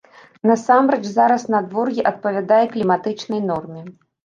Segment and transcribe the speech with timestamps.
[0.51, 3.87] Насамрэч зараз надвор'е адпавядае кліматычнай норме.